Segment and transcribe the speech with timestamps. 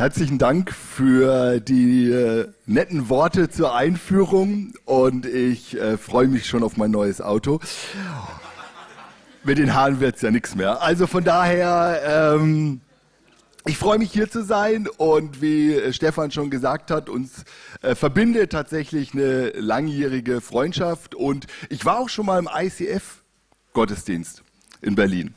[0.00, 6.62] Herzlichen Dank für die äh, netten Worte zur Einführung und ich äh, freue mich schon
[6.62, 7.60] auf mein neues Auto.
[9.44, 10.80] Mit den Haaren wird es ja nichts mehr.
[10.80, 12.80] Also von daher, ähm,
[13.66, 17.44] ich freue mich hier zu sein und wie äh, Stefan schon gesagt hat, uns
[17.82, 23.22] äh, verbindet tatsächlich eine langjährige Freundschaft und ich war auch schon mal im ICF
[23.74, 24.44] Gottesdienst
[24.80, 25.34] in Berlin.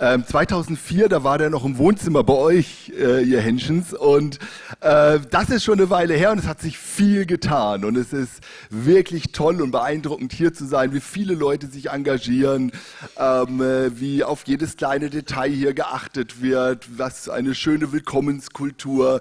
[0.00, 3.92] Ähm, 2004, da war der noch im Wohnzimmer bei euch, äh, ihr Henschens.
[3.92, 4.38] Und
[4.80, 7.84] äh, das ist schon eine Weile her und es hat sich viel getan.
[7.84, 12.70] Und es ist wirklich toll und beeindruckend hier zu sein, wie viele Leute sich engagieren,
[13.16, 19.18] ähm, äh, wie auf jedes kleine Detail hier geachtet wird, was eine schöne Willkommenskultur,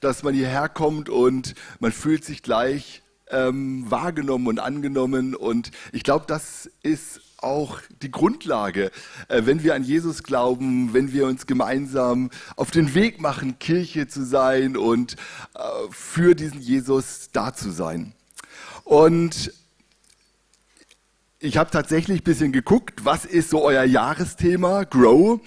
[0.00, 5.34] dass man hierher kommt und man fühlt sich gleich ähm, wahrgenommen und angenommen.
[5.34, 8.90] Und ich glaube, das ist auch die Grundlage,
[9.28, 14.06] äh, wenn wir an Jesus glauben, wenn wir uns gemeinsam auf den Weg machen, Kirche
[14.08, 15.16] zu sein und
[15.54, 15.58] äh,
[15.90, 18.12] für diesen Jesus da zu sein.
[18.84, 19.52] Und
[21.42, 25.40] ich habe tatsächlich ein bisschen geguckt, was ist so euer Jahresthema, Grow.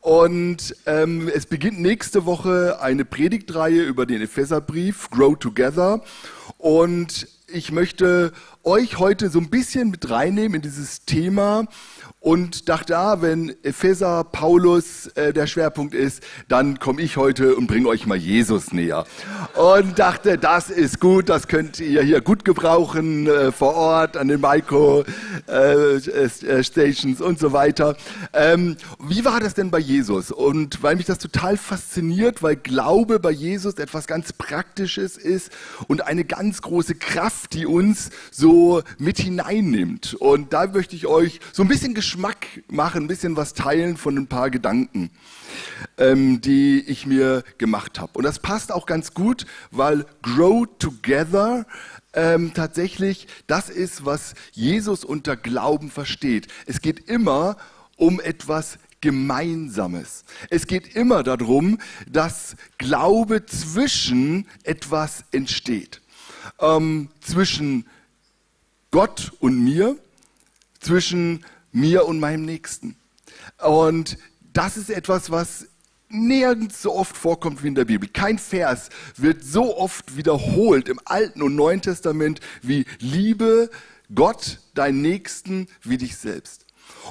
[0.00, 6.02] Und ähm, es beginnt nächste Woche eine Predigtreihe über den Epheserbrief, Grow Together.
[6.58, 8.32] Und ich möchte
[8.68, 11.64] euch heute so ein bisschen mit reinnehmen in dieses Thema
[12.20, 17.68] und dachte, ah, wenn Epheser, Paulus äh, der Schwerpunkt ist, dann komme ich heute und
[17.68, 19.06] bringe euch mal Jesus näher.
[19.54, 24.28] Und dachte, das ist gut, das könnt ihr hier gut gebrauchen äh, vor Ort an
[24.28, 25.04] den Maiko
[25.48, 27.96] äh, äh, und so weiter.
[28.32, 30.32] Ähm, wie war das denn bei Jesus?
[30.32, 35.52] Und weil mich das total fasziniert, weil Glaube bei Jesus etwas ganz Praktisches ist
[35.86, 38.57] und eine ganz große Kraft, die uns so
[38.98, 40.14] mit hineinnimmt.
[40.14, 44.16] Und da möchte ich euch so ein bisschen Geschmack machen, ein bisschen was teilen von
[44.16, 45.10] ein paar Gedanken,
[45.96, 48.12] ähm, die ich mir gemacht habe.
[48.14, 51.66] Und das passt auch ganz gut, weil Grow Together
[52.14, 56.48] ähm, tatsächlich das ist, was Jesus unter Glauben versteht.
[56.66, 57.56] Es geht immer
[57.96, 60.24] um etwas Gemeinsames.
[60.50, 61.78] Es geht immer darum,
[62.10, 66.00] dass Glaube zwischen etwas entsteht.
[66.60, 67.86] Ähm, zwischen
[68.90, 69.96] Gott und mir,
[70.80, 72.96] zwischen mir und meinem Nächsten.
[73.58, 74.18] Und
[74.52, 75.66] das ist etwas, was
[76.08, 78.08] nirgends so oft vorkommt wie in der Bibel.
[78.08, 83.70] Kein Vers wird so oft wiederholt im Alten und Neuen Testament wie Liebe
[84.14, 86.64] Gott, deinen Nächsten wie dich selbst.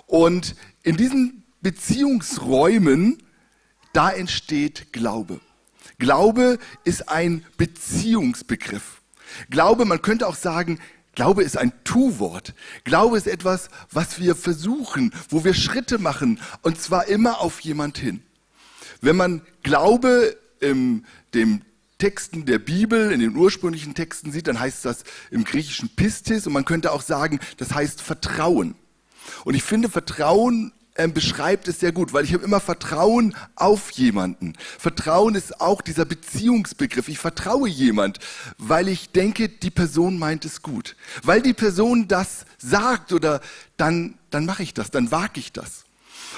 [0.08, 3.22] Und in diesen Beziehungsräumen,
[3.94, 5.40] da entsteht Glaube.
[6.00, 9.02] Glaube ist ein Beziehungsbegriff.
[9.50, 10.80] Glaube, man könnte auch sagen,
[11.18, 12.54] Glaube ist ein Tu-Wort.
[12.84, 17.98] Glaube ist etwas, was wir versuchen, wo wir Schritte machen, und zwar immer auf jemand
[17.98, 18.22] hin.
[19.02, 21.64] Wenn man Glaube in dem
[21.98, 26.54] Texten der Bibel, in den ursprünglichen Texten sieht, dann heißt das im griechischen Pistis und
[26.54, 28.76] man könnte auch sagen, das heißt Vertrauen.
[29.44, 33.92] Und ich finde, Vertrauen ähm, beschreibt es sehr gut, weil ich habe immer Vertrauen auf
[33.92, 34.54] jemanden.
[34.80, 37.08] Vertrauen ist auch dieser Beziehungsbegriff.
[37.08, 38.20] Ich vertraue jemand,
[38.58, 40.96] weil ich denke, die Person meint es gut.
[41.24, 43.42] Weil die Person das sagt oder
[43.78, 45.86] dann, dann mache ich das, dann wage ich das.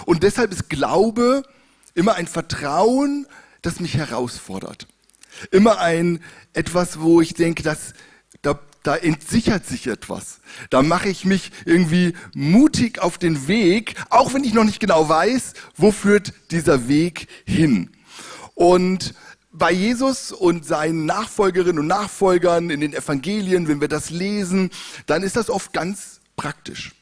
[0.06, 1.44] Und deshalb ist Glaube
[1.96, 3.28] immer ein Vertrauen,
[3.62, 4.88] das mich herausfordert.
[5.52, 6.22] Immer ein
[6.53, 7.94] etwas, wo ich denke, dass
[8.84, 10.40] da entsichert sich etwas.
[10.69, 15.07] Da mache ich mich irgendwie mutig auf den Weg, auch wenn ich noch nicht genau
[15.07, 17.91] weiß, wo führt dieser Weg hin.
[18.56, 19.13] Und
[19.51, 24.69] bei Jesus und seinen Nachfolgerinnen und Nachfolgern in den Evangelien, wenn wir das lesen,
[25.06, 26.94] dann ist das oft ganz praktisch.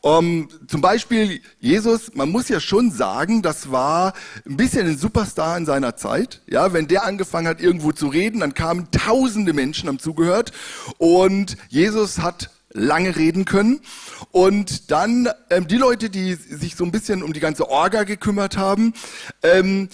[0.00, 4.14] Um, zum Beispiel Jesus, man muss ja schon sagen, das war
[4.46, 6.40] ein bisschen ein Superstar in seiner Zeit.
[6.46, 10.52] Ja, wenn der angefangen hat, irgendwo zu reden, dann kamen tausende Menschen, haben zugehört.
[10.98, 13.80] Und Jesus hat lange reden können.
[14.30, 18.56] Und dann ähm, die Leute, die sich so ein bisschen um die ganze Orga gekümmert
[18.56, 18.94] haben,
[19.42, 19.88] ähm,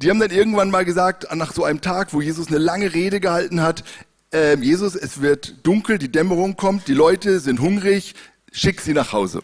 [0.00, 3.20] die haben dann irgendwann mal gesagt, nach so einem Tag, wo Jesus eine lange Rede
[3.20, 3.84] gehalten hat,
[4.32, 8.14] äh, Jesus, es wird dunkel, die Dämmerung kommt, die Leute sind hungrig,
[8.50, 9.42] schick sie nach Hause.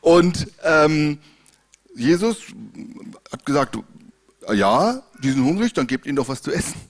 [0.00, 1.18] Und ähm,
[1.94, 2.38] Jesus
[3.32, 3.78] hat gesagt,
[4.54, 6.80] ja, die sind hungrig, dann gebt ihnen doch was zu essen.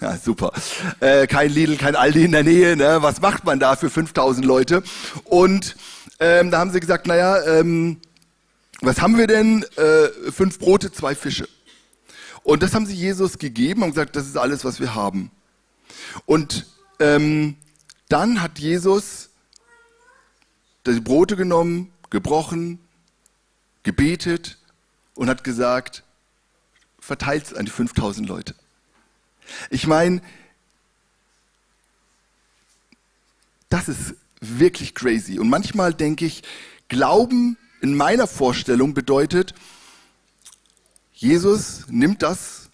[0.00, 0.52] Ja, super.
[0.98, 2.76] Äh, kein Lidl, kein Aldi in der Nähe.
[2.76, 2.98] Ne?
[3.02, 4.82] Was macht man da für 5000 Leute?
[5.24, 5.76] Und
[6.18, 8.00] ähm, da haben sie gesagt, naja, ähm,
[8.80, 9.64] was haben wir denn?
[9.76, 11.48] Äh, fünf Brote, zwei Fische.
[12.42, 15.30] Und das haben sie Jesus gegeben und gesagt, das ist alles, was wir haben.
[16.26, 16.66] Und
[16.98, 17.56] ähm,
[18.08, 19.30] dann hat Jesus
[20.86, 22.78] die Brote genommen, gebrochen,
[23.82, 24.58] gebetet
[25.14, 26.02] und hat gesagt,
[26.98, 28.54] verteilt es an die 5000 Leute.
[29.70, 30.22] Ich meine,
[33.68, 35.38] das ist wirklich crazy.
[35.38, 36.42] Und manchmal denke ich,
[36.88, 39.54] Glauben in meiner Vorstellung bedeutet,
[41.14, 42.68] Jesus nimmt das,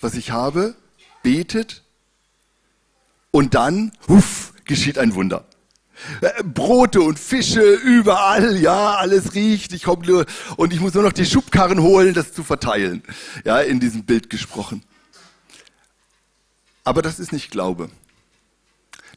[0.00, 0.74] was ich habe,
[1.22, 1.82] betet
[3.30, 5.46] und dann, huff, geschieht ein Wunder.
[6.20, 9.72] Äh, Brote und Fische überall, ja, alles riecht.
[9.72, 13.02] Ich komme nur und ich muss nur noch die Schubkarren holen, das zu verteilen.
[13.44, 14.82] Ja, in diesem Bild gesprochen.
[16.84, 17.90] Aber das ist nicht Glaube.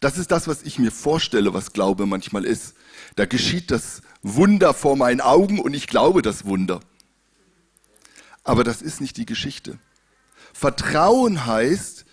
[0.01, 2.73] Das ist das, was ich mir vorstelle, was Glaube manchmal ist.
[3.15, 6.81] Da geschieht das Wunder vor meinen Augen und ich glaube das Wunder.
[8.43, 9.77] Aber das ist nicht die Geschichte.
[10.53, 12.05] Vertrauen heißt,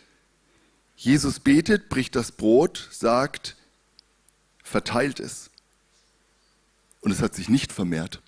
[0.97, 3.57] Jesus betet, bricht das Brot, sagt,
[4.69, 5.51] verteilt es.
[7.01, 8.21] Und es hat sich nicht vermehrt.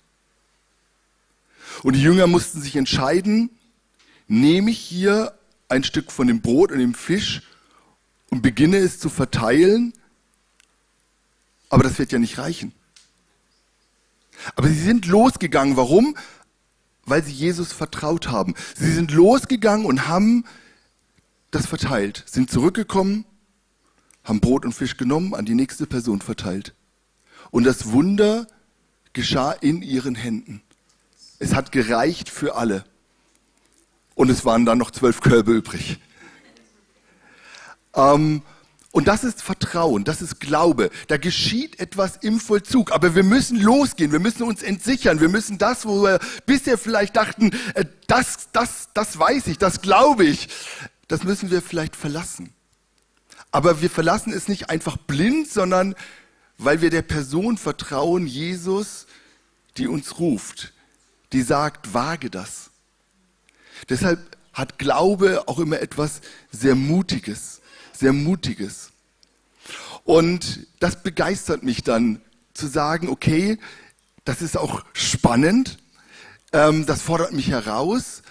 [1.83, 3.49] Und die Jünger mussten sich entscheiden,
[4.27, 5.37] nehme ich hier
[5.69, 7.43] ein Stück von dem Brot und dem Fisch
[8.29, 9.93] und beginne es zu verteilen,
[11.69, 12.73] aber das wird ja nicht reichen.
[14.55, 15.77] Aber sie sind losgegangen.
[15.77, 16.17] Warum?
[17.05, 18.55] Weil sie Jesus vertraut haben.
[18.75, 20.45] Sie sind losgegangen und haben
[21.51, 23.25] das verteilt, sind zurückgekommen
[24.23, 26.73] haben Brot und Fisch genommen, an die nächste Person verteilt.
[27.49, 28.47] Und das Wunder
[29.13, 30.61] geschah in ihren Händen.
[31.39, 32.85] Es hat gereicht für alle.
[34.15, 35.99] Und es waren dann noch zwölf Körbe übrig.
[37.95, 38.41] Ähm,
[38.91, 40.91] und das ist Vertrauen, das ist Glaube.
[41.07, 42.91] Da geschieht etwas im Vollzug.
[42.91, 47.15] Aber wir müssen losgehen, wir müssen uns entsichern, wir müssen das, wo wir bisher vielleicht
[47.15, 50.49] dachten, äh, das, das, das weiß ich, das glaube ich,
[51.07, 52.53] das müssen wir vielleicht verlassen.
[53.51, 55.95] Aber wir verlassen es nicht einfach blind, sondern
[56.57, 59.07] weil wir der Person vertrauen, Jesus,
[59.77, 60.73] die uns ruft,
[61.33, 62.69] die sagt, wage das.
[63.89, 64.19] Deshalb
[64.53, 66.21] hat Glaube auch immer etwas
[66.51, 67.61] sehr Mutiges,
[67.93, 68.91] sehr Mutiges.
[70.03, 72.21] Und das begeistert mich dann
[72.53, 73.57] zu sagen, okay,
[74.25, 75.77] das ist auch spannend,
[76.53, 78.21] ähm, das fordert mich heraus,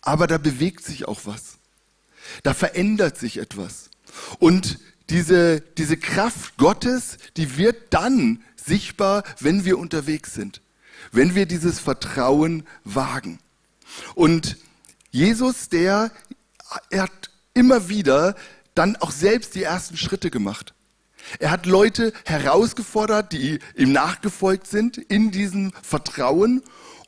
[0.00, 1.57] aber da bewegt sich auch was.
[2.42, 3.90] Da verändert sich etwas.
[4.38, 4.78] Und
[5.10, 10.60] diese, diese Kraft Gottes, die wird dann sichtbar, wenn wir unterwegs sind,
[11.12, 13.38] wenn wir dieses Vertrauen wagen.
[14.14, 14.56] Und
[15.10, 16.10] Jesus, der,
[16.90, 18.36] er hat immer wieder
[18.74, 20.74] dann auch selbst die ersten Schritte gemacht.
[21.38, 26.62] Er hat Leute herausgefordert, die ihm nachgefolgt sind in diesem Vertrauen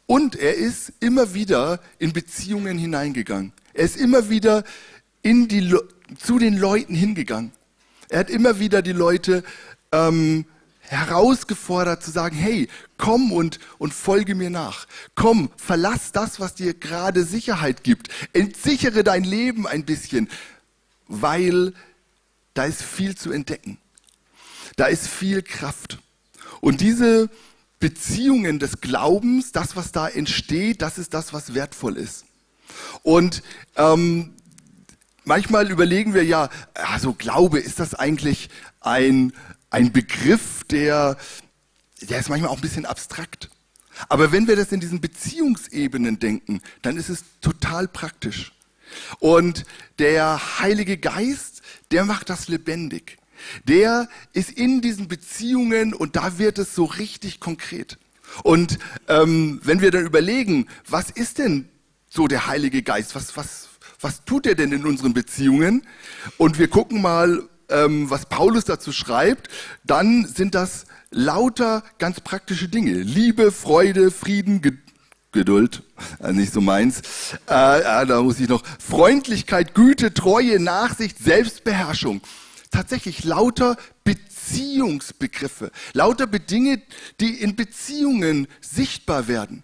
[0.07, 3.53] und er ist immer wieder in Beziehungen hineingegangen.
[3.73, 4.65] Er ist immer wieder
[5.23, 5.75] in die,
[6.19, 7.53] zu den Leuten hingegangen.
[8.09, 9.45] Er hat immer wieder die Leute
[9.93, 10.45] ähm,
[10.81, 12.69] herausgefordert zu sagen, hey,
[12.99, 14.87] komm und, und folge mir nach.
[15.15, 18.09] Komm, verlass das, was dir gerade Sicherheit gibt.
[18.33, 20.29] Entsichere dein Leben ein bisschen,
[21.07, 21.75] weil
[22.55, 23.79] da ist viel zu entdecken.
[24.77, 25.99] Da ist viel Kraft.
[26.61, 27.31] Und diese
[27.79, 32.25] Beziehungen des Glaubens, das, was da entsteht, das ist das, was wertvoll ist.
[33.03, 33.43] Und
[33.77, 34.35] ähm,
[35.31, 38.51] manchmal überlegen wir ja, also Glaube, ist das eigentlich
[38.81, 39.33] ein,
[39.71, 41.17] ein Begriff, der,
[42.03, 43.49] der ist manchmal auch ein bisschen abstrakt.
[44.09, 48.51] Aber wenn wir das in diesen Beziehungsebenen denken, dann ist es total praktisch.
[49.21, 49.67] Und
[50.01, 53.17] der Heilige Geist, der macht das lebendig.
[53.69, 57.99] Der ist in diesen Beziehungen und da wird es so richtig konkret.
[58.43, 61.69] Und ähm, wenn wir dann überlegen, was ist denn
[62.09, 63.15] so der Heilige Geist?
[63.15, 63.70] Was, was,
[64.01, 65.87] was tut er denn in unseren Beziehungen?
[66.39, 69.49] Und wir gucken mal, ähm, was Paulus dazu schreibt.
[69.85, 72.93] Dann sind das lauter ganz praktische Dinge.
[72.93, 74.73] Liebe, Freude, Frieden, Ge
[75.33, 75.85] Geduld,
[76.19, 77.03] äh, nicht so meins.
[77.49, 78.65] Äh, äh, da muss ich noch.
[78.81, 82.21] Freundlichkeit, Güte, Treue, Nachsicht, Selbstbeherrschung.
[82.73, 86.83] Tatsächlich lauter Beziehungsbegriffe, lauter Dinge,
[87.21, 89.63] die in Beziehungen sichtbar werden.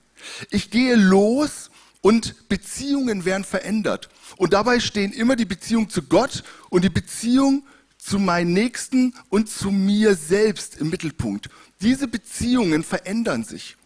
[0.50, 4.08] Ich gehe los und Beziehungen werden verändert.
[4.36, 7.64] Und dabei stehen immer die Beziehung zu Gott und die Beziehung
[7.98, 11.48] zu meinen Nächsten und zu mir selbst im Mittelpunkt.
[11.80, 13.76] Diese Beziehungen verändern sich.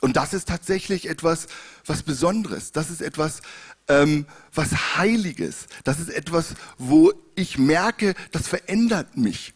[0.00, 1.48] Und das ist tatsächlich etwas,
[1.84, 2.70] was Besonderes.
[2.72, 3.42] Das ist etwas,
[3.88, 5.66] ähm, was Heiliges.
[5.82, 9.54] Das ist etwas, wo ich merke, das verändert mich.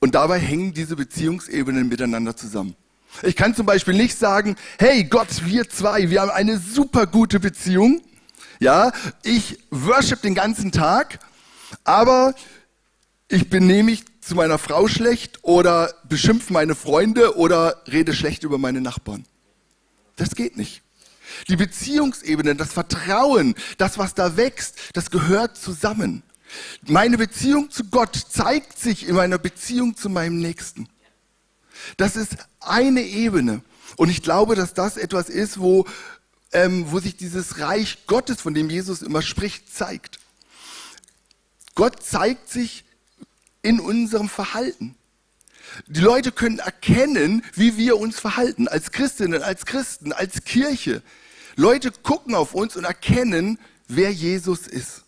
[0.00, 2.74] Und dabei hängen diese Beziehungsebenen miteinander zusammen.
[3.22, 7.40] Ich kann zum Beispiel nicht sagen, hey Gott, wir zwei, wir haben eine super gute
[7.40, 8.00] Beziehung.
[8.58, 8.92] Ja,
[9.22, 11.18] ich worship den ganzen Tag,
[11.84, 12.34] aber
[13.28, 18.58] ich benehme mich zu meiner Frau schlecht oder beschimpfe meine Freunde oder rede schlecht über
[18.58, 19.24] meine Nachbarn.
[20.16, 20.82] Das geht nicht.
[21.48, 26.22] Die Beziehungsebene, das Vertrauen, das, was da wächst, das gehört zusammen.
[26.86, 30.88] Meine Beziehung zu Gott zeigt sich in meiner Beziehung zu meinem Nächsten.
[31.96, 33.62] Das ist eine Ebene.
[33.96, 35.86] Und ich glaube, dass das etwas ist, wo,
[36.52, 40.18] ähm, wo sich dieses Reich Gottes, von dem Jesus immer spricht, zeigt.
[41.74, 42.84] Gott zeigt sich
[43.62, 44.96] in unserem Verhalten.
[45.86, 51.02] Die Leute können erkennen, wie wir uns verhalten, als Christinnen, als Christen, als Kirche.
[51.56, 55.04] Leute gucken auf uns und erkennen, wer Jesus ist.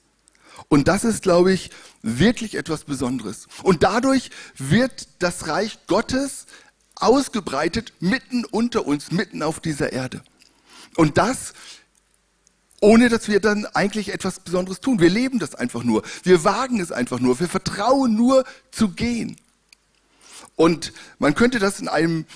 [0.68, 1.70] Und das ist, glaube ich,
[2.02, 3.46] wirklich etwas Besonderes.
[3.62, 6.46] Und dadurch wird das Reich Gottes
[7.04, 10.22] ausgebreitet mitten unter uns, mitten auf dieser Erde.
[10.96, 11.54] Und das
[12.84, 15.00] ohne dass wir dann eigentlich etwas Besonderes tun.
[15.00, 16.02] Wir leben das einfach nur.
[16.22, 17.40] Wir wagen es einfach nur.
[17.40, 19.38] Wir vertrauen nur zu gehen.
[20.54, 22.26] Und man könnte das in einem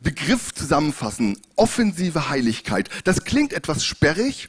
[0.00, 1.40] Begriff zusammenfassen.
[1.54, 2.90] Offensive Heiligkeit.
[3.04, 4.48] Das klingt etwas sperrig,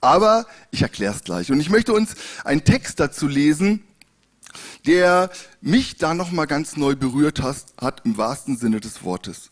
[0.00, 1.52] aber ich erkläre es gleich.
[1.52, 2.14] Und ich möchte uns
[2.44, 3.84] einen Text dazu lesen,
[4.86, 5.30] der
[5.60, 9.50] mich da nochmal ganz neu berührt hat, im wahrsten Sinne des Wortes.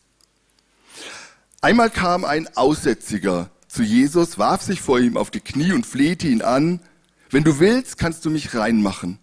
[1.60, 6.28] Einmal kam ein Aussätziger zu Jesus, warf sich vor ihm auf die Knie und flehte
[6.28, 6.80] ihn an,
[7.30, 9.18] wenn du willst, kannst du mich reinmachen.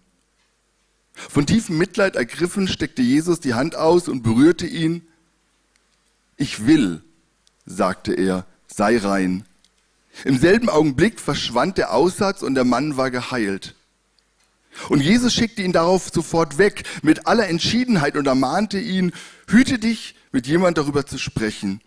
[1.12, 5.06] Von tiefem Mitleid ergriffen, steckte Jesus die Hand aus und berührte ihn.
[6.36, 7.02] Ich will,
[7.64, 9.44] sagte er, sei rein.
[10.24, 13.75] Im selben Augenblick verschwand der Aussatz und der Mann war geheilt.
[14.88, 19.12] Und Jesus schickte ihn darauf sofort weg mit aller Entschiedenheit und ermahnte ihn,
[19.48, 21.80] hüte dich, mit jemand darüber zu sprechen.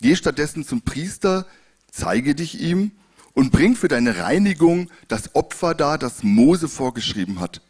[0.00, 1.46] Geh stattdessen zum Priester,
[1.90, 2.92] zeige dich ihm
[3.32, 7.62] und bring für deine Reinigung das Opfer dar, das Mose vorgeschrieben hat.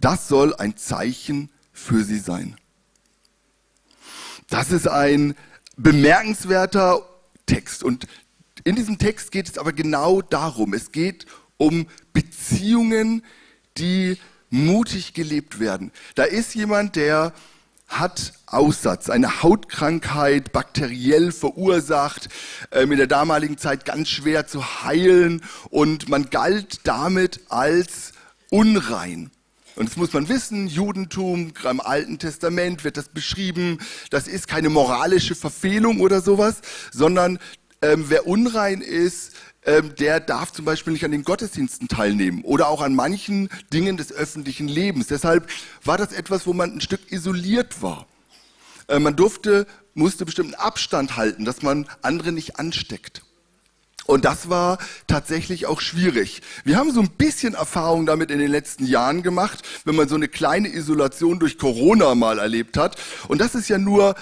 [0.00, 2.56] Das soll ein Zeichen für sie sein.
[4.48, 5.34] Das ist ein
[5.76, 7.02] bemerkenswerter
[7.46, 7.82] Text.
[7.82, 8.06] Und
[8.64, 10.74] in diesem Text geht es aber genau darum.
[10.74, 13.24] Es geht um Beziehungen,
[13.78, 14.18] die
[14.50, 15.90] mutig gelebt werden.
[16.14, 17.32] Da ist jemand, der
[17.88, 22.28] hat Aussatz, eine Hautkrankheit, bakteriell verursacht,
[22.72, 28.12] ähm, in der damaligen Zeit ganz schwer zu heilen und man galt damit als
[28.50, 29.30] unrein.
[29.76, 33.78] Und das muss man wissen, Judentum, im Alten Testament wird das beschrieben,
[34.10, 36.60] das ist keine moralische Verfehlung oder sowas,
[36.92, 37.40] sondern
[37.84, 39.32] ähm, wer unrein ist,
[39.66, 43.96] ähm, der darf zum Beispiel nicht an den Gottesdiensten teilnehmen oder auch an manchen Dingen
[43.96, 45.08] des öffentlichen Lebens.
[45.08, 45.48] Deshalb
[45.84, 48.06] war das etwas, wo man ein Stück isoliert war.
[48.88, 53.22] Äh, man durfte, musste bestimmten Abstand halten, dass man andere nicht ansteckt.
[54.06, 56.42] Und das war tatsächlich auch schwierig.
[56.64, 60.14] Wir haben so ein bisschen Erfahrung damit in den letzten Jahren gemacht, wenn man so
[60.14, 62.96] eine kleine Isolation durch Corona mal erlebt hat.
[63.28, 64.14] Und das ist ja nur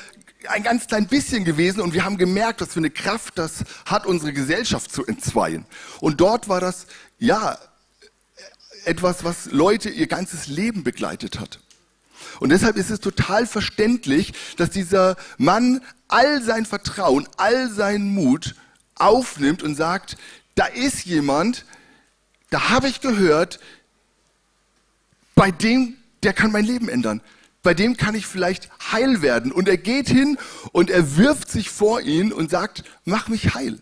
[0.49, 4.07] ein ganz klein bisschen gewesen und wir haben gemerkt, was für eine Kraft das hat,
[4.07, 5.65] unsere Gesellschaft zu entzweien.
[6.01, 6.87] Und dort war das,
[7.19, 7.59] ja,
[8.85, 11.61] etwas, was Leute ihr ganzes Leben begleitet hat.
[12.41, 18.55] Und deshalb ist es total verständlich, dass dieser Mann all sein Vertrauen, all seinen Mut
[18.97, 20.17] aufnimmt und sagt,
[20.55, 21.65] da ist jemand,
[22.51, 23.61] da habe ich gehört,
[25.35, 27.23] bei dem, der kann mein Leben ändern
[27.62, 29.52] bei dem kann ich vielleicht heil werden.
[29.52, 30.38] Und er geht hin
[30.73, 33.81] und er wirft sich vor ihn und sagt, mach mich heil.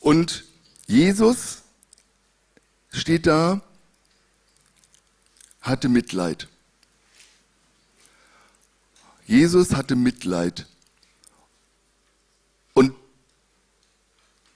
[0.00, 0.44] Und
[0.86, 1.62] Jesus
[2.92, 3.60] steht da,
[5.60, 6.48] hatte Mitleid.
[9.26, 10.66] Jesus hatte Mitleid.
[12.72, 12.94] Und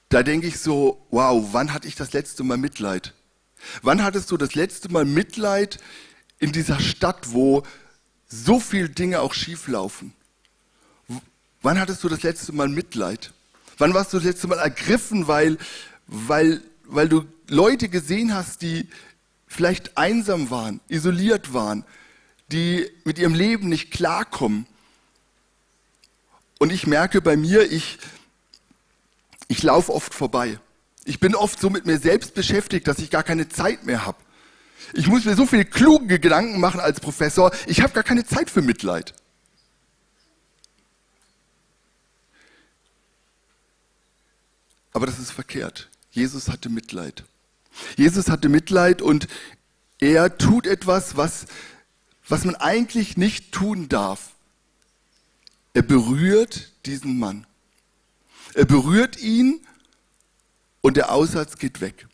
[0.08, 3.12] da denke ich so, wow, wann hatte ich das letzte Mal Mitleid?
[3.82, 5.78] Wann hattest du das letzte Mal Mitleid
[6.38, 7.62] in dieser Stadt, wo
[8.28, 10.12] so viele Dinge auch schief laufen?
[11.62, 13.32] Wann hattest du das letzte Mal Mitleid?
[13.78, 15.58] Wann warst du das letzte Mal ergriffen, weil,
[16.06, 18.88] weil, weil du Leute gesehen hast, die
[19.46, 21.84] vielleicht einsam waren, isoliert waren,
[22.52, 24.66] die mit ihrem Leben nicht klarkommen?
[26.58, 27.98] Und ich merke bei mir, ich,
[29.48, 30.58] ich laufe oft vorbei.
[31.04, 34.18] Ich bin oft so mit mir selbst beschäftigt, dass ich gar keine Zeit mehr habe.
[34.92, 37.50] Ich muss mir so viele kluge Gedanken machen als Professor.
[37.66, 39.14] Ich habe gar keine Zeit für Mitleid.
[44.92, 45.88] Aber das ist verkehrt.
[46.10, 47.24] Jesus hatte Mitleid.
[47.96, 49.26] Jesus hatte Mitleid und
[49.98, 51.46] er tut etwas, was,
[52.28, 54.30] was man eigentlich nicht tun darf.
[55.72, 57.46] Er berührt diesen Mann.
[58.54, 59.60] Er berührt ihn
[60.80, 62.06] und der Aussatz geht weg.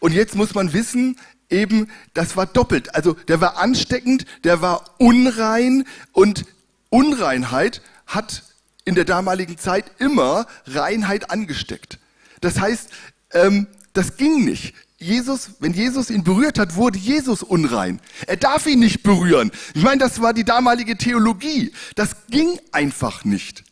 [0.00, 1.18] Und jetzt muss man wissen,
[1.52, 2.94] eben, das war doppelt.
[2.94, 6.44] Also der war ansteckend, der war unrein und
[6.90, 8.42] Unreinheit hat
[8.84, 11.98] in der damaligen Zeit immer Reinheit angesteckt.
[12.40, 12.90] Das heißt,
[13.32, 14.74] ähm, das ging nicht.
[14.98, 18.00] Jesus, wenn Jesus ihn berührt hat, wurde Jesus unrein.
[18.26, 19.50] Er darf ihn nicht berühren.
[19.74, 21.72] Ich meine, das war die damalige Theologie.
[21.96, 23.64] Das ging einfach nicht.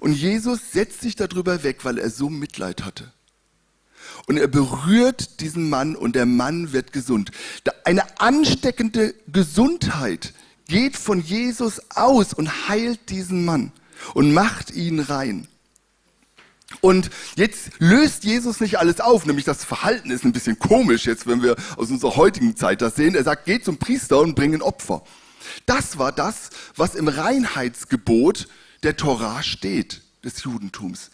[0.00, 3.12] Und Jesus setzt sich darüber weg, weil er so Mitleid hatte.
[4.26, 7.30] Und er berührt diesen Mann und der Mann wird gesund.
[7.84, 10.34] Eine ansteckende Gesundheit
[10.66, 13.72] geht von Jesus aus und heilt diesen Mann
[14.14, 15.46] und macht ihn rein.
[16.80, 21.26] Und jetzt löst Jesus nicht alles auf, nämlich das Verhalten ist ein bisschen komisch jetzt,
[21.28, 23.14] wenn wir aus unserer heutigen Zeit das sehen.
[23.14, 25.02] Er sagt, geht zum Priester und bring ein Opfer.
[25.64, 28.48] Das war das, was im Reinheitsgebot
[28.82, 31.10] der Torah steht, des Judentums.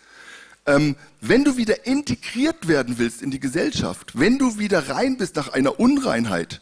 [0.67, 5.37] Ähm, wenn du wieder integriert werden willst in die Gesellschaft, wenn du wieder rein bist
[5.37, 6.61] nach einer Unreinheit,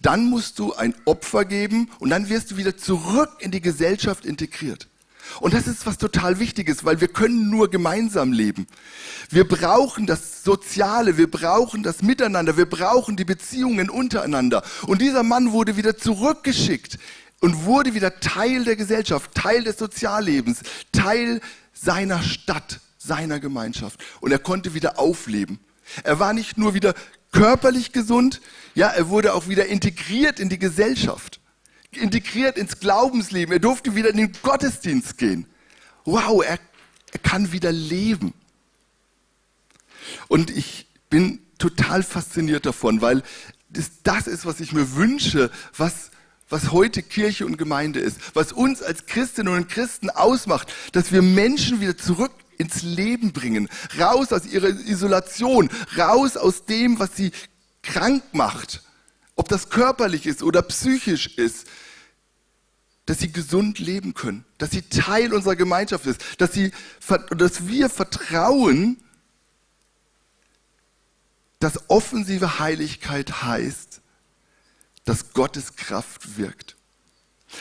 [0.00, 4.24] dann musst du ein Opfer geben und dann wirst du wieder zurück in die Gesellschaft
[4.24, 4.88] integriert.
[5.40, 8.66] Und das ist was total Wichtiges, weil wir können nur gemeinsam leben.
[9.30, 14.62] Wir brauchen das Soziale, wir brauchen das Miteinander, wir brauchen die Beziehungen untereinander.
[14.86, 16.98] Und dieser Mann wurde wieder zurückgeschickt
[17.40, 20.60] und wurde wieder Teil der Gesellschaft, Teil des Soziallebens,
[20.92, 21.40] Teil
[21.72, 24.00] seiner Stadt, seiner Gemeinschaft.
[24.20, 25.58] Und er konnte wieder aufleben.
[26.04, 26.94] Er war nicht nur wieder
[27.32, 28.40] körperlich gesund,
[28.74, 31.40] ja, er wurde auch wieder integriert in die Gesellschaft
[31.92, 33.52] integriert ins Glaubensleben.
[33.52, 35.46] Er durfte wieder in den Gottesdienst gehen.
[36.04, 36.58] Wow, er,
[37.12, 38.34] er kann wieder leben.
[40.28, 43.22] Und ich bin total fasziniert davon, weil
[43.70, 46.10] das, das ist, was ich mir wünsche, was,
[46.48, 51.20] was heute Kirche und Gemeinde ist, was uns als Christinnen und Christen ausmacht, dass wir
[51.20, 57.32] Menschen wieder zurück ins Leben bringen, raus aus ihrer Isolation, raus aus dem, was sie
[57.82, 58.82] krank macht.
[59.36, 61.66] Ob das körperlich ist oder psychisch ist,
[63.06, 66.72] dass sie gesund leben können, dass sie Teil unserer Gemeinschaft ist, dass, sie,
[67.36, 68.98] dass wir vertrauen,
[71.58, 74.02] dass offensive Heiligkeit heißt,
[75.04, 76.76] dass Gottes Kraft wirkt.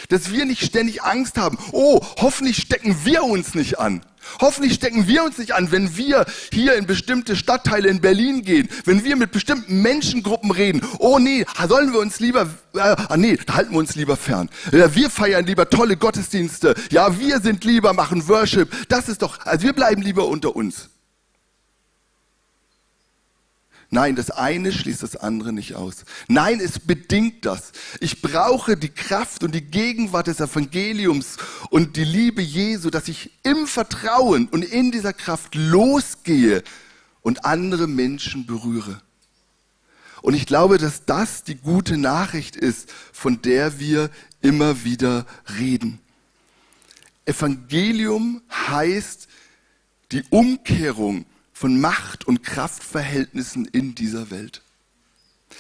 [0.10, 4.06] Dass wir nicht ständig Angst haben, oh, hoffentlich stecken wir uns nicht an.
[4.40, 8.70] Hoffentlich stecken wir uns nicht an, wenn wir hier in bestimmte Stadtteile in Berlin gehen,
[8.86, 10.82] wenn wir mit bestimmten Menschengruppen reden.
[11.00, 12.44] Oh nee, sollen wir uns lieber,
[12.76, 14.50] äh, ah nee, halten wir uns lieber fern.
[14.72, 16.76] Wir feiern lieber tolle Gottesdienste.
[16.92, 18.70] Ja, wir sind lieber, machen Worship.
[18.90, 20.90] Das ist doch, also wir bleiben lieber unter uns.
[23.90, 26.04] Nein, das eine schließt das andere nicht aus.
[26.28, 27.72] Nein, es bedingt das.
[28.02, 31.38] Ich brauche die Kraft und die Gegenwart des Evangeliums
[31.70, 36.64] und die Liebe Jesu, dass ich im Vertrauen und in dieser Kraft losgehe
[37.22, 39.02] und andere Menschen berühre.
[40.22, 44.10] Und ich glaube, dass das die gute Nachricht ist, von der wir
[44.42, 45.26] immer wieder
[45.58, 46.00] reden.
[47.26, 49.30] Evangelium heißt
[50.12, 51.26] die Umkehrung
[51.58, 54.62] von Macht- und Kraftverhältnissen in dieser Welt.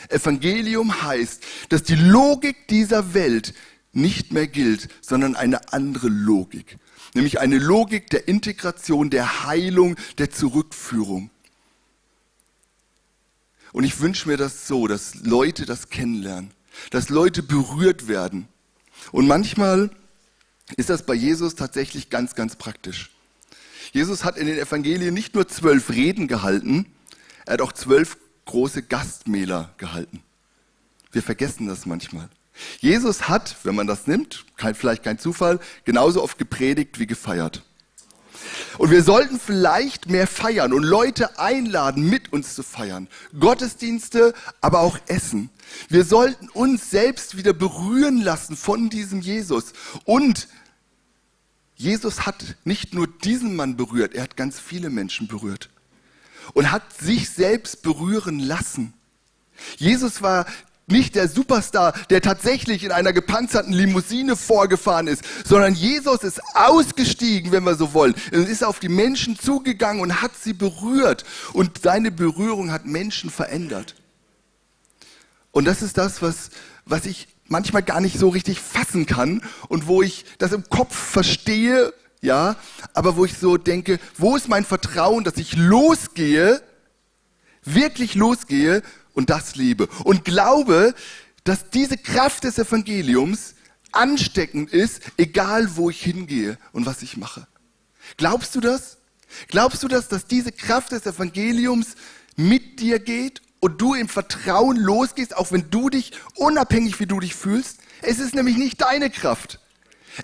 [0.09, 3.55] Evangelium heißt, dass die Logik dieser Welt
[3.93, 6.77] nicht mehr gilt, sondern eine andere Logik.
[7.15, 11.31] Nämlich eine Logik der Integration, der Heilung, der Zurückführung.
[13.71, 16.51] Und ich wünsche mir das so, dass Leute das kennenlernen,
[16.91, 18.47] dass Leute berührt werden.
[19.11, 19.89] Und manchmal
[20.75, 23.09] ist das bei Jesus tatsächlich ganz, ganz praktisch.
[23.91, 26.85] Jesus hat in den Evangelien nicht nur zwölf Reden gehalten,
[27.45, 30.21] er hat auch zwölf große Gastmähler gehalten.
[31.11, 32.29] Wir vergessen das manchmal.
[32.79, 37.63] Jesus hat, wenn man das nimmt, kein, vielleicht kein Zufall, genauso oft gepredigt wie gefeiert.
[38.77, 43.07] Und wir sollten vielleicht mehr feiern und Leute einladen, mit uns zu feiern.
[43.39, 45.49] Gottesdienste, aber auch Essen.
[45.89, 49.73] Wir sollten uns selbst wieder berühren lassen von diesem Jesus
[50.05, 50.47] und
[51.77, 55.69] Jesus hat nicht nur diesen Mann berührt, er hat ganz viele Menschen berührt
[56.53, 58.93] und hat sich selbst berühren lassen.
[59.77, 60.45] Jesus war
[60.87, 67.51] nicht der Superstar, der tatsächlich in einer gepanzerten Limousine vorgefahren ist, sondern Jesus ist ausgestiegen,
[67.51, 71.25] wenn wir so wollen, und ist auf die Menschen zugegangen und hat sie berührt.
[71.53, 73.95] Und seine Berührung hat Menschen verändert.
[75.51, 76.51] Und das ist das, was,
[76.85, 80.95] was ich manchmal gar nicht so richtig fassen kann und wo ich das im Kopf
[80.95, 82.55] verstehe, ja,
[82.93, 86.61] aber wo ich so denke, wo ist mein Vertrauen, dass ich losgehe,
[87.63, 88.81] wirklich losgehe
[89.13, 90.93] und das liebe und glaube,
[91.43, 93.55] dass diese Kraft des Evangeliums
[93.91, 97.47] ansteckend ist, egal wo ich hingehe und was ich mache.
[98.17, 98.97] Glaubst du das?
[99.47, 101.95] Glaubst du das, dass diese Kraft des Evangeliums
[102.35, 107.19] mit dir geht und du im Vertrauen losgehst, auch wenn du dich, unabhängig wie du
[107.19, 107.79] dich fühlst.
[108.01, 109.59] Es ist nämlich nicht deine Kraft.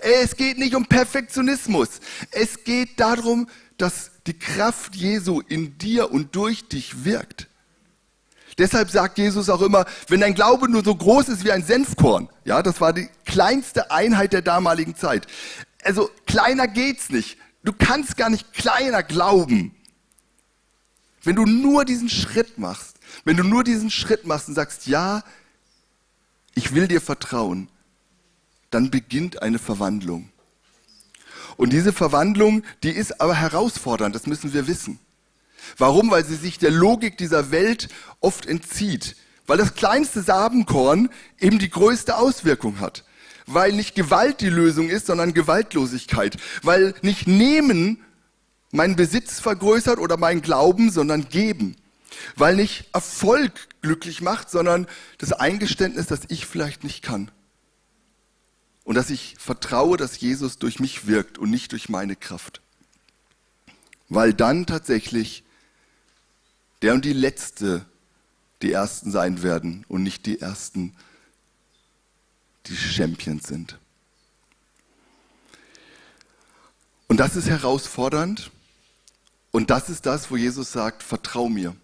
[0.00, 1.88] Es geht nicht um Perfektionismus.
[2.30, 7.48] Es geht darum, dass die Kraft Jesu in dir und durch dich wirkt.
[8.58, 12.28] Deshalb sagt Jesus auch immer, wenn dein Glaube nur so groß ist wie ein Senfkorn,
[12.44, 15.26] ja, das war die kleinste Einheit der damaligen Zeit.
[15.82, 17.36] Also kleiner geht's nicht.
[17.64, 19.74] Du kannst gar nicht kleiner glauben.
[21.22, 22.93] Wenn du nur diesen Schritt machst,
[23.24, 25.22] wenn du nur diesen Schritt machst und sagst, ja,
[26.54, 27.68] ich will dir vertrauen,
[28.70, 30.30] dann beginnt eine Verwandlung.
[31.56, 34.98] Und diese Verwandlung, die ist aber herausfordernd, das müssen wir wissen.
[35.78, 36.10] Warum?
[36.10, 37.88] Weil sie sich der Logik dieser Welt
[38.20, 39.16] oft entzieht.
[39.46, 43.04] Weil das kleinste Sabenkorn eben die größte Auswirkung hat.
[43.46, 46.38] Weil nicht Gewalt die Lösung ist, sondern Gewaltlosigkeit.
[46.62, 48.02] Weil nicht Nehmen
[48.70, 51.76] meinen Besitz vergrößert oder meinen Glauben, sondern Geben.
[52.36, 54.86] Weil nicht Erfolg glücklich macht, sondern
[55.18, 57.30] das Eingeständnis, dass ich vielleicht nicht kann.
[58.84, 62.60] Und dass ich vertraue, dass Jesus durch mich wirkt und nicht durch meine Kraft.
[64.08, 65.44] Weil dann tatsächlich
[66.82, 67.86] der und die Letzte
[68.62, 70.94] die Ersten sein werden und nicht die Ersten,
[72.66, 73.78] die Champions sind.
[77.08, 78.50] Und das ist herausfordernd.
[79.50, 81.76] Und das ist das, wo Jesus sagt, vertrau mir.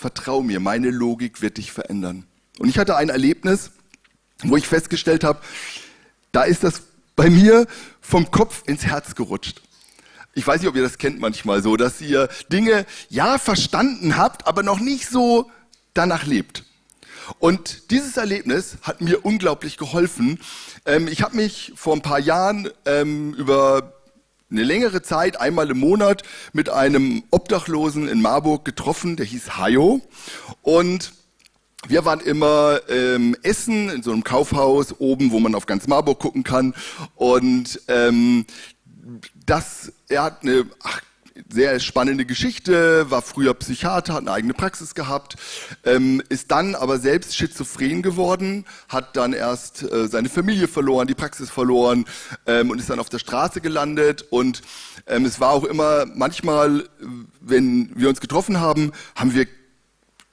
[0.00, 2.24] Vertrau mir, meine Logik wird dich verändern.
[2.58, 3.70] Und ich hatte ein Erlebnis,
[4.42, 5.40] wo ich festgestellt habe,
[6.32, 6.80] da ist das
[7.16, 7.66] bei mir
[8.00, 9.60] vom Kopf ins Herz gerutscht.
[10.32, 14.46] Ich weiß nicht, ob ihr das kennt manchmal so, dass ihr Dinge ja verstanden habt,
[14.46, 15.50] aber noch nicht so
[15.92, 16.64] danach lebt.
[17.38, 20.40] Und dieses Erlebnis hat mir unglaublich geholfen.
[20.86, 23.99] Ähm, ich habe mich vor ein paar Jahren ähm, über
[24.50, 30.00] eine längere Zeit, einmal im Monat, mit einem Obdachlosen in Marburg getroffen, der hieß Hayo.
[30.62, 31.12] Und
[31.88, 36.18] wir waren immer ähm, essen in so einem Kaufhaus oben, wo man auf ganz Marburg
[36.18, 36.74] gucken kann.
[37.14, 38.44] Und ähm,
[39.46, 41.00] das, er hat eine ach,
[41.48, 45.36] sehr spannende Geschichte, war früher Psychiater, hat eine eigene Praxis gehabt,
[45.84, 51.14] ähm, ist dann aber selbst schizophren geworden, hat dann erst äh, seine Familie verloren, die
[51.14, 52.04] Praxis verloren
[52.46, 54.24] ähm, und ist dann auf der Straße gelandet.
[54.30, 54.62] Und
[55.06, 56.88] ähm, es war auch immer, manchmal,
[57.40, 59.46] wenn wir uns getroffen haben, haben wir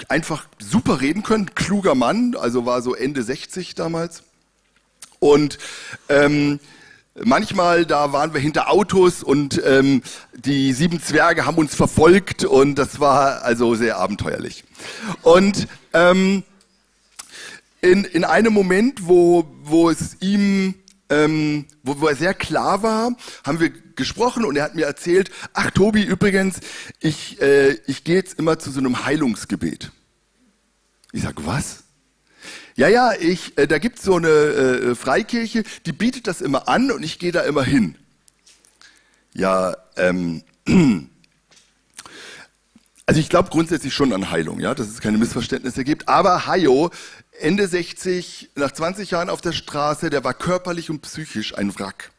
[0.10, 4.24] einfach super reden können, kluger Mann, also war so Ende 60 damals.
[5.20, 5.58] Und
[6.10, 6.60] ähm,
[7.24, 10.02] manchmal, da waren wir hinter Autos und ähm,
[10.36, 14.64] die sieben Zwerge haben uns verfolgt und das war also sehr abenteuerlich.
[15.24, 16.44] Und ähm,
[17.82, 20.76] in, in einem Moment, wo, wo es ihm,
[21.10, 25.32] ähm, wo, wo er sehr klar war, haben wir gesprochen und er hat mir erzählt,
[25.54, 26.60] ach Tobi, übrigens,
[27.00, 29.92] ich, äh, ich gehe jetzt immer zu so einem Heilungsgebet.
[31.14, 31.84] Ich sag, was?
[32.78, 36.92] Ja, ja, ich, äh, da gibt's so eine äh, Freikirche, die bietet das immer an
[36.92, 37.98] und ich gehe da immer hin.
[39.34, 40.44] Ja, ähm,
[43.08, 46.08] also ich glaube grundsätzlich schon an Heilung, ja, dass es keine Missverständnisse gibt.
[46.08, 46.92] Aber Hayo,
[47.40, 52.12] Ende 60, nach 20 Jahren auf der Straße, der war körperlich und psychisch ein Wrack.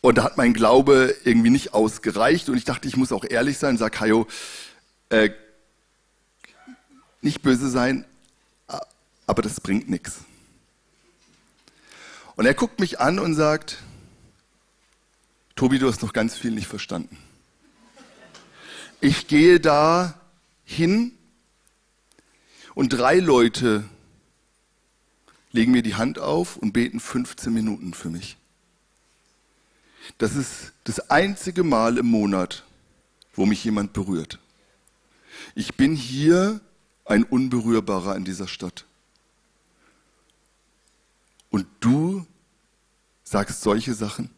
[0.00, 3.58] Und da hat mein Glaube irgendwie nicht ausgereicht und ich dachte, ich muss auch ehrlich
[3.58, 4.26] sein, sag Hayo,
[5.10, 5.30] äh,
[7.20, 8.04] nicht böse sein,
[9.26, 10.20] aber das bringt nichts.
[12.36, 13.78] Und er guckt mich an und sagt,
[15.54, 17.18] Tobi, du hast noch ganz viel nicht verstanden.
[19.00, 20.18] Ich gehe da
[20.64, 21.12] hin
[22.74, 23.84] und drei Leute
[25.52, 28.36] legen mir die Hand auf und beten 15 Minuten für mich.
[30.18, 32.64] Das ist das einzige Mal im Monat,
[33.34, 34.38] wo mich jemand berührt.
[35.54, 36.60] Ich bin hier
[37.10, 38.84] ein Unberührbarer in dieser Stadt.
[41.50, 42.24] Und du
[43.24, 44.30] sagst solche Sachen?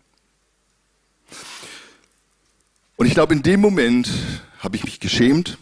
[2.96, 4.08] Und ich glaube, in dem Moment
[4.58, 5.58] habe ich mich geschämt,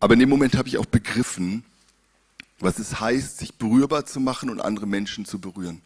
[0.00, 1.62] aber in dem Moment habe ich auch begriffen,
[2.58, 5.82] was es heißt, sich berührbar zu machen und andere Menschen zu berühren.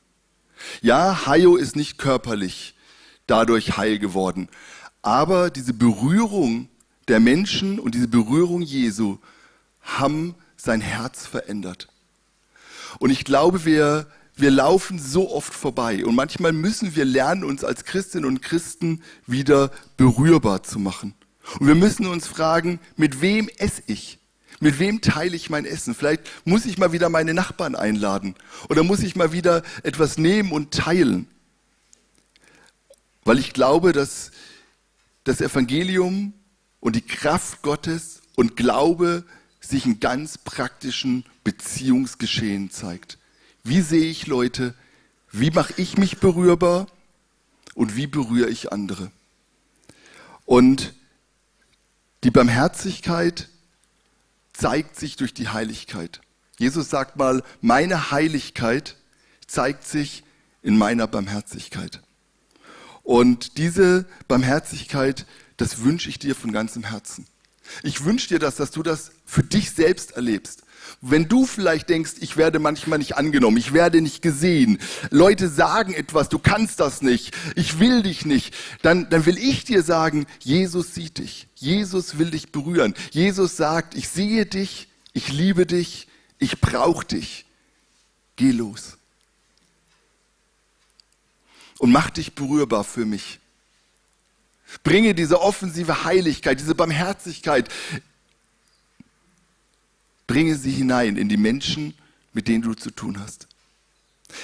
[0.82, 2.74] Ja, Hayo ist nicht körperlich
[3.26, 4.48] dadurch heil geworden,
[5.02, 6.68] aber diese Berührung
[7.08, 9.18] der Menschen und diese Berührung Jesu
[9.86, 11.88] haben sein Herz verändert.
[12.98, 16.04] Und ich glaube, wir, wir laufen so oft vorbei.
[16.04, 21.14] Und manchmal müssen wir lernen, uns als Christinnen und Christen wieder berührbar zu machen.
[21.58, 24.18] Und wir müssen uns fragen, mit wem esse ich?
[24.58, 25.94] Mit wem teile ich mein Essen?
[25.94, 28.34] Vielleicht muss ich mal wieder meine Nachbarn einladen.
[28.68, 31.28] Oder muss ich mal wieder etwas nehmen und teilen?
[33.24, 34.30] Weil ich glaube, dass
[35.24, 36.32] das Evangelium
[36.80, 39.24] und die Kraft Gottes und Glaube
[39.68, 43.18] sich in ganz praktischen Beziehungsgeschehen zeigt.
[43.64, 44.74] Wie sehe ich Leute?
[45.32, 46.86] Wie mache ich mich berührbar?
[47.74, 49.10] Und wie berühre ich andere?
[50.44, 50.94] Und
[52.24, 53.48] die Barmherzigkeit
[54.52, 56.20] zeigt sich durch die Heiligkeit.
[56.58, 58.96] Jesus sagt mal, meine Heiligkeit
[59.46, 60.24] zeigt sich
[60.62, 62.00] in meiner Barmherzigkeit.
[63.02, 65.26] Und diese Barmherzigkeit,
[65.56, 67.26] das wünsche ich dir von ganzem Herzen.
[67.82, 70.62] Ich wünsche dir das, dass du das für dich selbst erlebst.
[71.00, 74.78] Wenn du vielleicht denkst, ich werde manchmal nicht angenommen, ich werde nicht gesehen,
[75.10, 79.64] Leute sagen etwas, du kannst das nicht, ich will dich nicht, dann, dann will ich
[79.64, 82.94] dir sagen, Jesus sieht dich, Jesus will dich berühren.
[83.10, 87.46] Jesus sagt, ich sehe dich, ich liebe dich, ich brauche dich.
[88.36, 88.96] Geh los.
[91.78, 93.38] Und mach dich berührbar für mich.
[94.82, 97.68] Bringe diese offensive Heiligkeit, diese Barmherzigkeit,
[100.26, 101.94] bringe sie hinein in die Menschen,
[102.32, 103.46] mit denen du zu tun hast.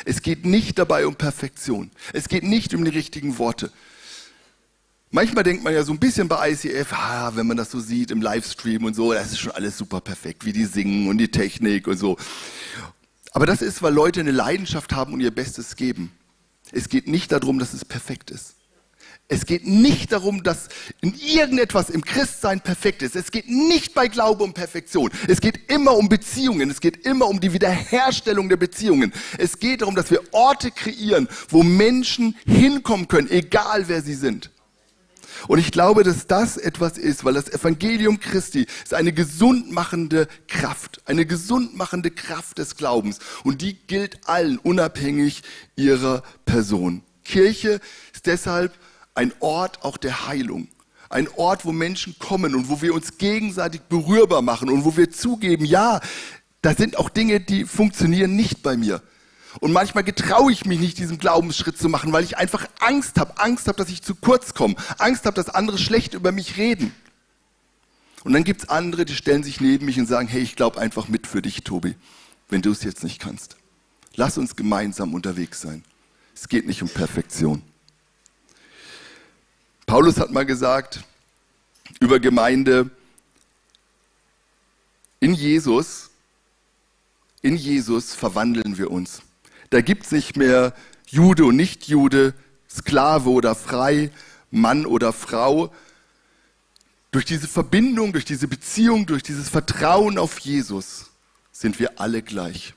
[0.05, 1.91] Es geht nicht dabei um Perfektion.
[2.13, 3.73] Es geht nicht um die richtigen Worte.
[5.11, 8.11] Manchmal denkt man ja so ein bisschen bei ICF, ah, wenn man das so sieht
[8.11, 11.31] im Livestream und so, das ist schon alles super perfekt, wie die singen und die
[11.31, 12.17] Technik und so.
[13.33, 16.13] Aber das ist, weil Leute eine Leidenschaft haben und ihr Bestes geben.
[16.71, 18.55] Es geht nicht darum, dass es perfekt ist.
[19.29, 20.69] Es geht nicht darum, dass
[21.01, 23.17] in irgendetwas im Christsein perfekt ist.
[23.17, 25.11] Es geht nicht bei Glaube um Perfektion.
[25.27, 26.71] Es geht immer um Beziehungen.
[26.71, 29.13] Es geht immer um die Wiederherstellung der Beziehungen.
[29.39, 34.51] Es geht darum, dass wir Orte kreieren, wo Menschen hinkommen können, egal wer sie sind.
[35.49, 41.01] Und ich glaube, dass das etwas ist, weil das Evangelium Christi ist eine gesundmachende Kraft,
[41.07, 43.19] eine gesundmachende Kraft des Glaubens.
[43.45, 45.43] Und die gilt allen, unabhängig
[45.75, 47.03] ihrer Person.
[47.25, 47.81] Kirche
[48.13, 48.73] ist deshalb
[49.15, 50.69] ein Ort auch der Heilung.
[51.09, 55.11] Ein Ort, wo Menschen kommen und wo wir uns gegenseitig berührbar machen und wo wir
[55.11, 56.01] zugeben, ja,
[56.63, 59.03] da sind auch Dinge, die funktionieren nicht bei mir.
[59.61, 63.39] Und manchmal getraue ich mich nicht, diesen Glaubensschritt zu machen, weil ich einfach Angst habe.
[63.39, 64.77] Angst habe, dass ich zu kurz komme.
[64.99, 66.95] Angst habe, dass andere schlecht über mich reden.
[68.25, 70.81] Und dann gibt es andere, die stellen sich neben mich und sagen, hey, ich glaube
[70.81, 71.97] einfach mit für dich, Tobi,
[72.49, 73.57] wenn du es jetzt nicht kannst.
[74.15, 75.85] Lass uns gemeinsam unterwegs sein.
[76.35, 77.63] Es geht nicht um Perfektion.
[79.93, 81.05] Paulus hat mal gesagt
[82.01, 82.89] über Gemeinde,
[85.21, 86.09] in Jesus,
[87.43, 89.21] in Jesus verwandeln wir uns.
[89.69, 90.73] Da gibt es nicht mehr
[91.09, 92.33] Jude und Nicht-Jude,
[92.71, 94.11] Sklave oder frei,
[94.51, 95.71] Mann oder Frau.
[97.11, 101.11] Durch diese Verbindung, durch diese Beziehung, durch dieses Vertrauen auf Jesus
[101.53, 102.73] sind wir alle gleich.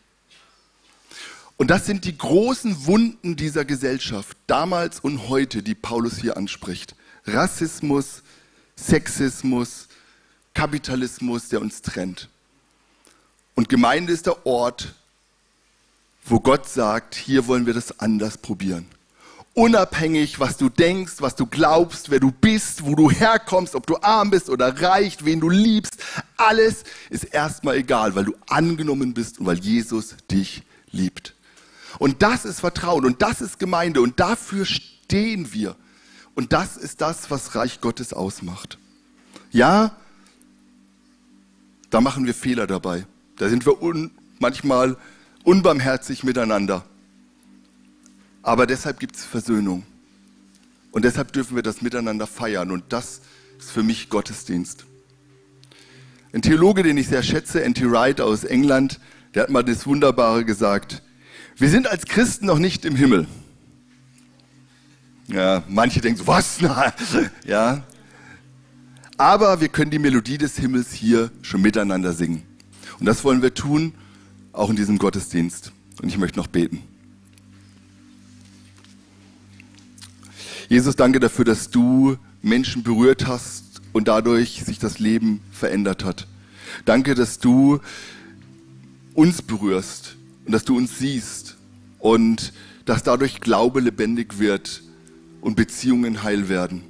[1.55, 6.93] Und das sind die großen Wunden dieser Gesellschaft, damals und heute, die Paulus hier anspricht.
[7.27, 8.21] Rassismus,
[8.75, 9.87] Sexismus,
[10.53, 12.29] Kapitalismus, der uns trennt.
[13.55, 14.93] Und Gemeinde ist der Ort,
[16.25, 18.87] wo Gott sagt, hier wollen wir das anders probieren.
[19.53, 23.95] Unabhängig, was du denkst, was du glaubst, wer du bist, wo du herkommst, ob du
[24.01, 25.95] arm bist oder reich, wen du liebst,
[26.35, 31.35] alles ist erstmal egal, weil du angenommen bist und weil Jesus dich liebt.
[31.99, 35.77] Und das ist Vertrauen und das ist Gemeinde und dafür stehen wir.
[36.35, 38.77] Und das ist das, was Reich Gottes ausmacht.
[39.51, 39.95] Ja,
[41.89, 43.05] da machen wir Fehler dabei.
[43.37, 44.97] Da sind wir un manchmal
[45.45, 46.83] unbarmherzig miteinander.
[48.43, 49.85] Aber deshalb gibt es Versöhnung.
[50.91, 52.69] Und deshalb dürfen wir das miteinander feiern.
[52.71, 53.21] Und das
[53.57, 54.85] ist für mich Gottesdienst.
[56.33, 57.89] Ein Theologe, den ich sehr schätze, N.T.
[57.89, 58.99] Wright aus England,
[59.33, 61.01] der hat mal das Wunderbare gesagt.
[61.55, 63.27] Wir sind als Christen noch nicht im Himmel.
[65.27, 66.59] Ja, manche denken so, was?
[67.45, 67.83] ja.
[69.17, 72.43] Aber wir können die Melodie des Himmels hier schon miteinander singen.
[72.99, 73.93] Und das wollen wir tun,
[74.53, 75.71] auch in diesem Gottesdienst.
[76.01, 76.83] Und ich möchte noch beten.
[80.67, 86.27] Jesus, danke dafür, dass du Menschen berührt hast und dadurch sich das Leben verändert hat.
[86.85, 87.79] Danke, dass du
[89.13, 91.55] uns berührst und dass du uns siehst
[91.99, 92.51] und
[92.85, 94.81] dass dadurch Glaube lebendig wird
[95.45, 96.81] und Beziehungen heil werden.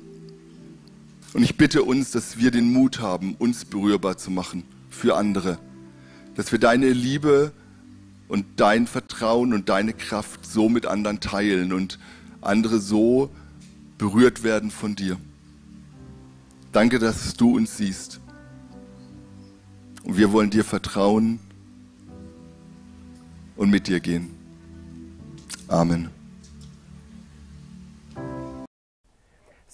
[1.33, 5.59] Und ich bitte uns, dass wir den Mut haben, uns berührbar zu machen für andere.
[6.35, 7.51] Dass wir deine Liebe
[8.29, 11.99] und dein Vertrauen und deine Kraft so mit anderen teilen und
[12.39, 13.29] andere so
[13.97, 15.17] berührt werden von dir.
[16.71, 18.21] Danke, dass du uns siehst.
[20.05, 21.39] Und wir wollen dir vertrauen
[23.57, 24.29] und mit dir gehen.
[25.67, 26.14] Amen.